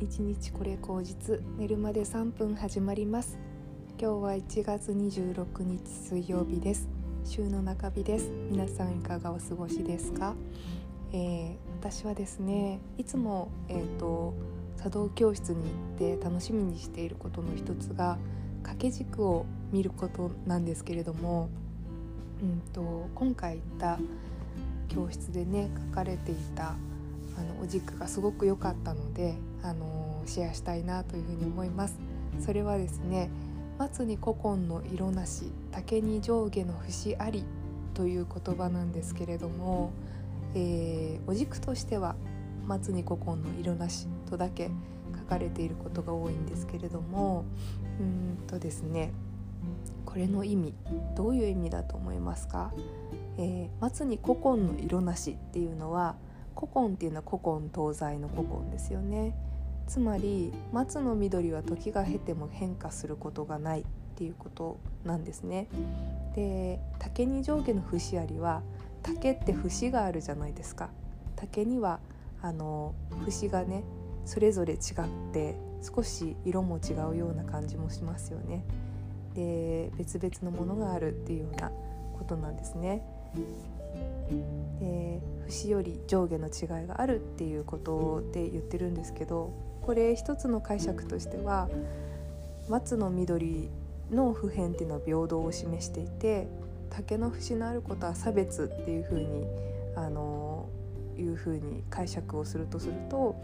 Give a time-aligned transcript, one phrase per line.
[0.00, 1.40] 一日これ口実。
[1.58, 3.36] 寝るまで3分始まります。
[4.00, 6.88] 今日は1月26日水曜日です。
[7.24, 8.30] 週の中日です。
[8.48, 10.36] 皆さんいかがお過ごしですか、
[11.12, 14.34] えー、私はですねいつもえっ、ー、と
[14.80, 15.64] 茶道教室に
[15.98, 18.18] 行って楽しみにしていることの一つが
[18.62, 21.48] 掛け軸を見ることなんですけれども
[22.40, 23.98] うんと今回行った
[24.86, 26.76] 教室でね書かれていた
[27.38, 31.98] あのお軸がすごく良かったので、あのシェアしたいなというふうに思います。
[32.40, 33.30] それはですね
[33.78, 37.44] 松に古今の色なし竹に上下の節あり
[37.94, 39.92] という言葉なんですけれども、
[40.54, 42.16] えー、お軸としては
[42.66, 44.70] 松に古今の色なしとだけ
[45.16, 47.44] 書かれていることが多いんですけれども
[48.00, 49.12] うんとですね
[50.04, 50.74] これの意味
[51.16, 52.72] どういう意味だと思いますか、
[53.36, 56.16] えー、松に古今の色なしっていうのは
[56.58, 59.32] 古今っていうのは古今東西の古今ですよね。
[59.86, 63.84] つまり松の緑は時が経ても変化することがないっ
[64.16, 65.68] ていうことなんですね。
[66.34, 68.62] で竹に上下の節ありは
[69.02, 70.90] 竹って節があるじゃないですか。
[71.36, 72.00] 竹には
[72.42, 72.92] あの
[73.24, 73.84] 節がね
[74.24, 74.80] それぞれ違っ
[75.32, 78.64] て少し色も違うような感じもしますよね。
[79.34, 81.70] で別々のものがあるっていうような
[82.18, 83.02] ことなんですね。
[85.48, 91.68] 節より上下の違いがあるっていうことで言ってるんですけどこれ一つの解釈としては
[92.68, 93.70] 松の緑
[94.10, 96.48] の普遍っていうのは平等を示していて
[96.90, 99.46] 竹の節のあることは差別っていうふうに
[99.96, 100.68] あの
[101.18, 103.36] いうふうに解釈をするとすると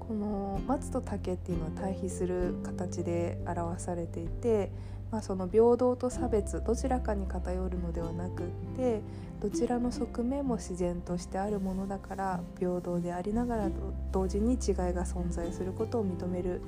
[0.00, 4.70] この松と竹っていうのは対比する形で表されていて
[5.10, 9.00] まあ、その平等と差別どちらかに偏るのではなくって
[9.40, 13.70] どちらの側面も自然としてあるものだから平等でありながら
[14.10, 16.60] 同時に違いが存在することを認める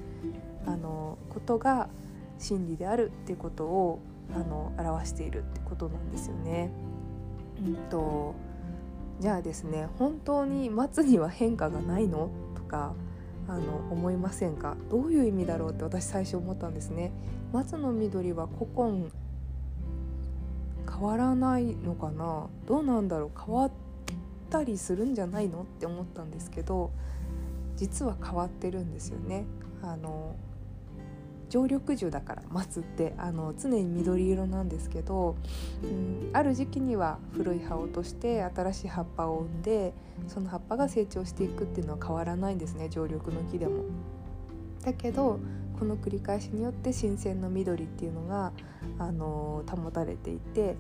[0.67, 1.89] あのことが
[2.39, 3.99] 真理であるっていうことを
[4.35, 6.71] あの表しているってことなんですよね。
[7.61, 8.35] うんと
[9.19, 12.31] じゃあですね本当に松には変化がないの？
[12.55, 12.95] とか
[13.49, 14.77] あの思いませんか？
[14.91, 17.11] どういう意味だろうって私最初思ったんですね。
[17.53, 19.11] 松の緑は古今
[20.91, 22.47] 変わらないのかな？
[22.67, 23.31] どうなんだろう？
[23.37, 23.71] 変わっ
[24.51, 25.63] たりするんじゃないの？
[25.63, 26.91] って思ったんですけど
[27.77, 29.47] 実は変わってるんですよね。
[29.83, 30.37] あの
[31.49, 35.37] 常緑樹だから松ってあの常に緑色なんですけど、
[35.83, 39.95] うん、ある時期には古い葉を落として新しい葉っぱを生んで
[40.27, 43.85] その葉っぱが成長していくっていうのは変わらないんですね常緑の木でも。
[44.85, 45.41] だけど
[45.79, 48.53] この繰り返しによって新鮮な緑っていうのが、
[48.99, 50.75] あの保たれていて、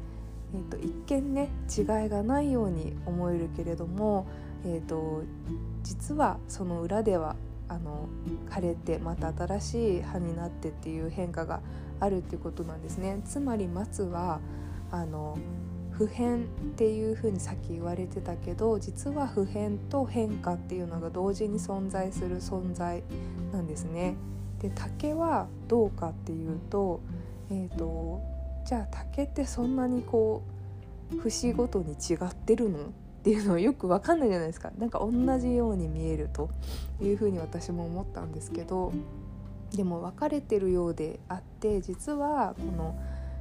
[0.52, 4.26] えーと、一見ね違いがないように思えるけれども、
[4.64, 5.22] えーと
[5.84, 7.36] 実はその裏では
[7.68, 8.08] あの
[8.50, 11.60] 枯れてまた新しい葉になってっていう変化が
[12.00, 13.20] あるっていうことなんですね。
[13.24, 14.40] つまり松は
[14.90, 15.36] あの
[15.90, 16.46] 普遍っ
[16.76, 23.02] ていうふうにさっき言われてたけど実は普遍と変化っていうのが同時に存在する存在
[23.52, 24.14] なんですね。
[24.60, 27.00] で竹はどうかっていうと,、
[27.50, 28.20] えーと、
[28.66, 30.42] じゃあ竹ってそんなにこ
[31.12, 32.78] う節ごとに違ってるの？
[32.78, 32.82] っ
[33.18, 36.50] っていうのはよく分かんないじゃないですかなんか同じように見えると
[37.00, 38.92] いうふうに私も思ったんですけど
[39.74, 42.98] でも分かれてるようであって実はこの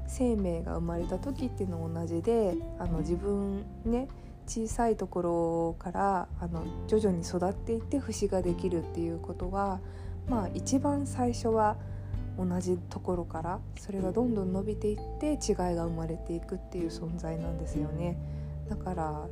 [0.07, 4.07] 生命が生まれた時っていうのも同じであの自分ね
[4.47, 9.79] 小さいところからあの徐々に育っていって節ができるっていうことは
[10.29, 11.75] まあ一番最初は
[12.37, 18.17] 同じところからそれがどんどん伸びていって違いが生まれていくっていう存在なんですよね。
[18.69, 19.27] だから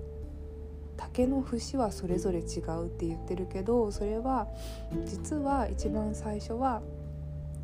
[0.98, 4.48] 竹の節はそれぞれ違うって言ってるけどそれは
[5.06, 6.82] 実は一番最初は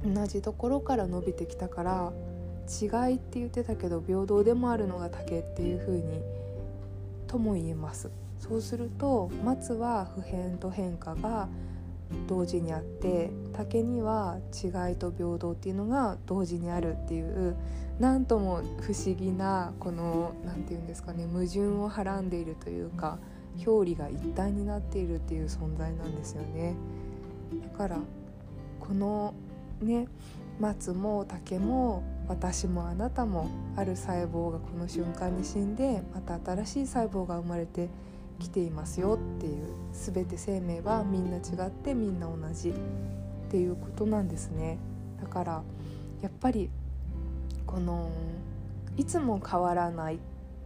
[0.04, 2.12] 同じところから伸びてきたから
[2.82, 6.22] 違いって言ってたけど平等でもあるのが竹っていう風に
[7.28, 8.10] とも言えます。
[8.40, 11.48] そうすると松は普遍と変化が
[12.28, 17.56] 同時にあって竹には違いと平等っていうのが同時にあるっていう
[18.00, 23.20] 何とも不思議なこの何て言うんですかね矛盾をはらんでいるというか
[23.66, 26.76] 表裏が一体になっているっていう存在なんですよね。
[27.62, 27.98] だから
[28.80, 29.34] この
[29.82, 30.08] ね
[30.60, 37.90] 松も竹も私もあなたもある細胞がこの瞬間に死んでまた新しい細胞が生まれて
[38.42, 42.74] 来ていますよっていう全て生命はみんな違ってみんな同じっ
[43.52, 44.80] ていうことなんですね。
[45.22, 45.64] だから
[46.22, 46.70] やっぱり
[47.68, 48.10] この
[48.98, 50.20] いつも変わらないっ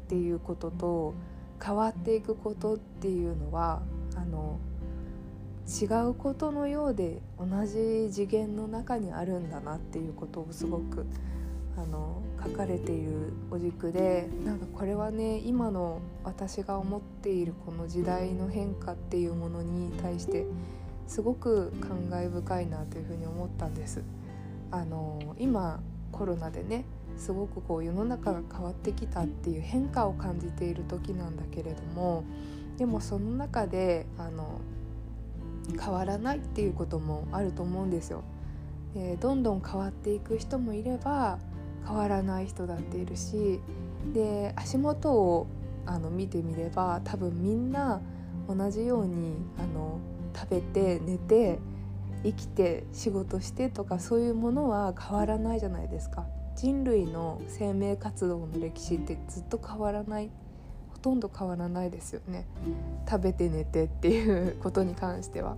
[0.08, 1.14] ていうことと
[1.62, 3.82] 変わっていくことっていうのは
[4.16, 4.58] あの
[5.68, 11.06] 違うことのようで同じ次元の中にあるんだなっていうことをすごく
[11.78, 20.46] あの書かれているお軸でなんかこれはね今の私が思っているこの時代の変化っていうものに対して
[21.08, 24.04] すごく感慨深いなというふうに思ったんです。
[24.72, 25.82] あの今
[26.12, 26.86] コロナでね
[27.18, 32.24] すごくこう世の中が変わってきたっていう変化を感じている時なんだけれども
[32.78, 34.60] でもその中であの
[35.80, 38.24] 変わらないっていうこともあると思うんですよ。
[38.96, 41.38] えどんどん変わっていく人もいれば
[41.86, 43.60] 変わらない人だっているし
[44.14, 45.48] で足元を
[45.86, 48.02] あの見てみれば多分みんな
[48.48, 50.00] 同じようにあの
[50.36, 51.60] 食べて寝て
[52.24, 56.26] 生きて仕事してとかそういうものは変わらないじゃないですか。
[56.56, 60.32] 人類の生命活動の歴史ってずっと変わらない。
[60.92, 62.48] ほとんど変わらないですよね。
[63.08, 65.58] 食べて寝てっていうことに関しては。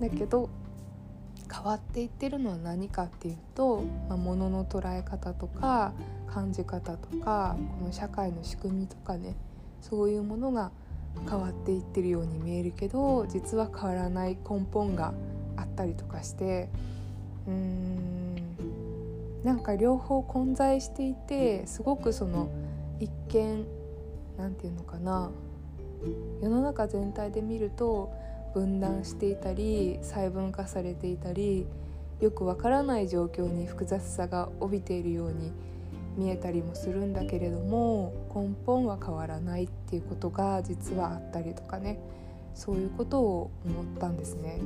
[0.00, 0.48] だけど
[1.52, 5.92] 変わっていってるのは何かっていうと、まあ、物の捉え方とか
[6.32, 9.36] 感じ方とかこの社会の仕組みとかね
[9.82, 10.70] そういうものが
[11.28, 15.12] 変わっていってるように見えるけど実は変わらない根本が
[15.56, 16.70] あったりとかして
[17.46, 18.22] うーん
[19.44, 22.48] なんか両方混在していてすごくその
[23.00, 23.66] 一見
[24.38, 25.30] 何て言うのかな
[26.40, 28.12] 世の中全体で見ると
[28.52, 31.66] 分断していたり細分化されていたり
[32.20, 35.52] よくわからない状況に複雑さが帯びているように
[36.16, 41.98] 見えたりもするんだけれども根本は変わらないっていうことが実はあったりとかね。
[42.54, 44.60] そういうことを思ったんですね。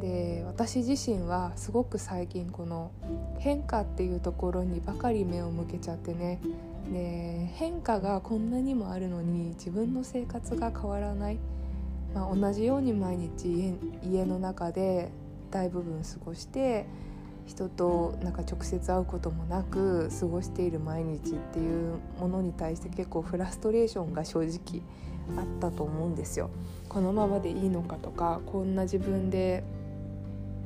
[0.00, 2.90] で私自身はすごく最近この
[3.38, 6.40] 変化っていうところにばかり目を向けちゃってね。
[6.92, 11.38] で変化がこんなにもあるのに自分の生活が変わらない。
[12.16, 15.10] まあ、同じように毎日家の中で
[15.50, 16.86] 大部分過ごして
[17.44, 24.82] 人となんか直接会うこともなく過ごしている毎日っていうものに対して結構フラストレーションが正直
[25.38, 26.50] あったと思うんですよ。
[26.88, 29.62] このままでいいのかとかこんな自分で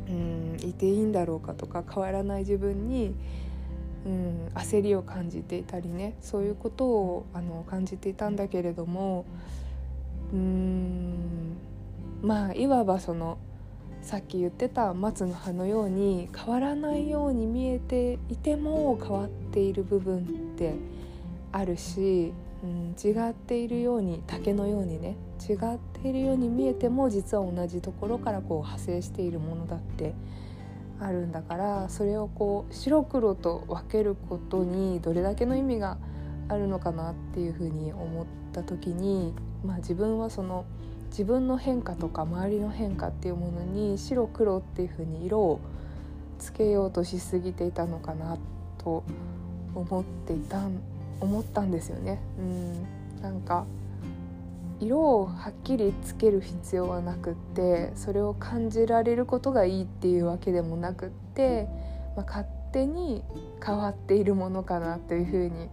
[0.09, 3.15] うんいていいんだろうかとか変わらない自分に
[4.07, 9.25] うん焦りを感じていたりねそういうことをあの感じていたんだけれども
[10.33, 11.57] うーん。
[12.23, 13.39] まあいわばその
[14.03, 20.21] さっき言ってた松の葉のように変わらないように見えていても変わっている部分っ
[20.57, 20.75] て
[21.53, 22.33] あるし、
[22.63, 25.17] うん、違っているように竹のようにね
[25.49, 30.15] 違っているように見えても実は同じところからこう派生しているものだって
[31.01, 35.99] あるんだからそれをこう白黒と分けることにどれだけの意味が
[36.53, 40.65] あるのかなっていうふうに思った時にまあ、自分はその
[41.11, 45.61] 自分の変化とか周りの変化っていうものに白黒っていう風に色を
[46.39, 48.39] つけようとしすぎていたのかな
[48.79, 49.03] と
[49.75, 50.63] 思っていた
[51.21, 52.21] 思ったんですよね。
[52.39, 53.67] うんなんか
[54.81, 61.69] 色をはっきりつける必要はなくってそれを感じられることがいいっていうわけでもなくって、
[62.17, 63.23] まあ、勝手に
[63.63, 65.69] 変わっているものかなというふうに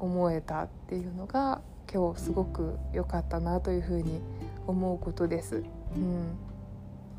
[0.00, 1.60] 思えたっていうのが
[1.92, 4.20] 今日すごく良かったなというふうに
[4.66, 5.64] 思うことです。
[5.96, 6.36] うん、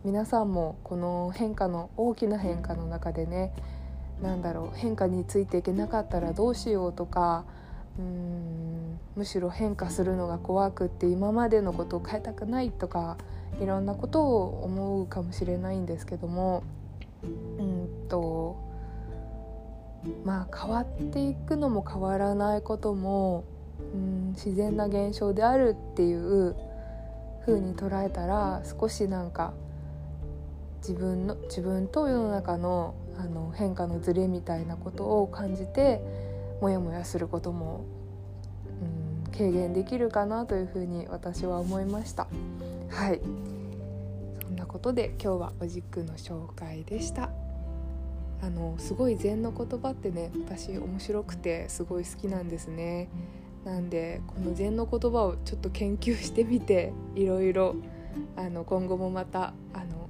[0.03, 3.53] 皆さんもこの変化の大きな変化の中でね
[4.21, 7.45] 何だろう変化についていけなかったらどうしようとか
[7.99, 13.17] うんむしろ変化するのが怖くって今までのことを変えたくないとか
[13.59, 16.63] いろんなことを思うかもしれないんですけども
[17.23, 18.70] うんと
[20.23, 23.43] まあ変わっていくのも変わらないことも
[23.93, 26.55] うん自然な現象であるっていう
[27.45, 29.53] 風に捉えたら少しなんか
[30.79, 36.01] 自分の自分と世の中のあの変化のズレみたいなことを感じて
[36.61, 37.85] モヤモヤすることも、
[39.25, 42.27] うん、軽減できるかなというふうに私は思いました。
[42.89, 43.21] はい
[44.41, 47.30] そんなことで今日はお軸の紹介でした。
[48.41, 53.09] あのすごい禅の言葉ってね私面白くてすごい好きなんですね。
[53.63, 57.75] なんでこの禅の言葉をちょっと研究してみていろいろ
[58.35, 60.09] あの今後もまたあの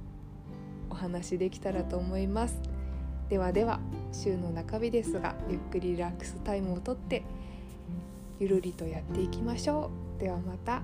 [0.90, 2.60] お話できたらと思います
[3.28, 7.24] ではでは週の中日ですがゆっくりリラックスタイムをとって
[8.40, 10.82] ゆるりとやっていきましょうではまた。